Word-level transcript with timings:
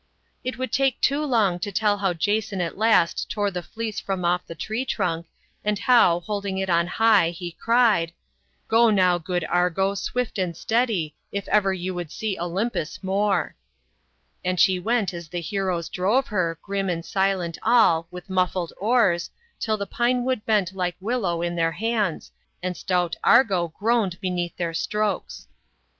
"It 0.43 0.57
would 0.57 0.71
take 0.71 0.99
too 0.99 1.23
long 1.23 1.59
to 1.59 1.71
tell 1.71 1.99
how 1.99 2.13
Jason 2.13 2.59
at 2.59 2.75
last 2.75 3.29
tore 3.29 3.51
the 3.51 3.61
fleece 3.61 3.99
from 3.99 4.25
off 4.25 4.43
the 4.47 4.55
tree 4.55 4.83
trunk, 4.83 5.27
and 5.63 5.77
how, 5.77 6.21
holding 6.21 6.57
it 6.57 6.71
on 6.71 6.87
high, 6.87 7.29
he 7.29 7.51
cried, 7.51 8.09
c 8.09 8.15
Go 8.67 8.89
now, 8.89 9.19
good 9.19 9.43
Argo, 9.47 9.93
swift 9.93 10.39
and 10.39 10.57
steady, 10.57 11.13
if 11.31 11.47
ever 11.49 11.71
you 11.71 11.93
would 11.93 12.09
see 12.11 12.35
Olympus 12.39 13.03
more/" 13.03 13.53
And 14.43 14.59
she 14.59 14.79
went 14.79 15.13
as 15.13 15.29
the 15.29 15.39
heroes 15.39 15.87
drove 15.87 16.25
her, 16.29 16.57
grim 16.63 16.89
and 16.89 17.05
silent 17.05 17.59
all, 17.61 18.07
with 18.09 18.27
muffled 18.27 18.73
oars, 18.77 19.29
till 19.59 19.77
the 19.77 19.85
pinewoocl 19.85 20.43
bent 20.47 20.73
like 20.73 20.95
willow 20.99 21.43
in 21.43 21.53
their 21.55 21.73
hands 21.73 22.31
and 22.63 22.75
stout 22.75 23.15
Argo 23.23 23.67
groaned 23.67 24.19
beneath 24.19 24.57
their 24.57 24.73
strokes. 24.73 25.47